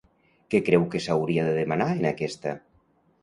[0.53, 2.57] Què creu que s'hauria de demanar en aquesta?